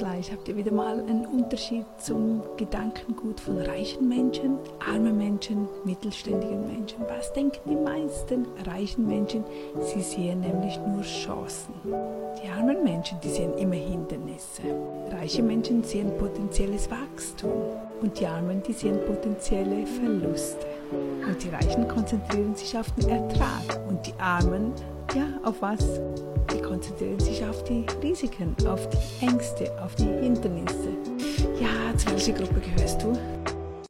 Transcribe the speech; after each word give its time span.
Vielleicht 0.00 0.32
habt 0.32 0.48
ihr 0.48 0.56
wieder 0.56 0.72
mal 0.72 0.98
einen 0.98 1.26
Unterschied 1.26 1.84
zum 1.98 2.40
Gedankengut 2.56 3.38
von 3.38 3.58
reichen 3.58 4.08
Menschen, 4.08 4.56
armen 4.78 5.18
Menschen, 5.18 5.68
mittelständigen 5.84 6.66
Menschen. 6.66 7.00
Was 7.06 7.30
denken 7.34 7.60
die 7.68 7.76
meisten 7.76 8.46
reichen 8.64 9.06
Menschen? 9.06 9.44
Sie 9.78 10.00
sehen 10.00 10.40
nämlich 10.40 10.80
nur 10.86 11.02
Chancen. 11.02 11.74
Die 11.84 12.48
armen 12.48 12.82
Menschen, 12.82 13.18
die 13.22 13.28
sehen 13.28 13.52
immer 13.58 13.74
Hindernisse. 13.74 14.62
Reiche 15.10 15.42
Menschen 15.42 15.84
sehen 15.84 16.16
potenzielles 16.16 16.88
Wachstum 16.90 17.60
und 18.00 18.18
die 18.18 18.26
Armen, 18.26 18.62
die 18.62 18.72
sehen 18.72 18.98
potenzielle 19.06 19.84
Verluste. 19.84 20.64
Und 21.28 21.44
die 21.44 21.50
Reichen 21.50 21.86
konzentrieren 21.86 22.56
sich 22.56 22.74
auf 22.78 22.90
den 22.92 23.10
Ertrag 23.10 23.78
und 23.86 24.06
die 24.06 24.14
Armen, 24.18 24.72
ja, 25.14 25.26
auf 25.42 25.60
was? 25.60 26.00
Die 26.52 26.60
konzentrieren 26.62 27.20
sich 27.20 27.44
auf 27.44 27.62
die 27.64 27.84
Risiken, 28.02 28.54
auf 28.66 28.88
die 28.88 29.26
Ängste, 29.26 29.70
auf 29.82 29.94
die 29.96 30.04
Hindernisse. 30.04 30.90
Ja, 31.60 31.96
zu 31.96 32.10
welcher 32.10 32.32
Gruppe 32.32 32.60
gehörst 32.60 33.02
du? 33.02 33.16